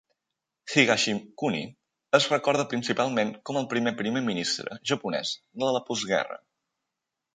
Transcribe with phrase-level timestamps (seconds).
[0.75, 1.59] Higashikuni
[2.19, 5.35] es recorda principalment com el primer Primer ministre japonès
[5.65, 6.41] de la postguerra.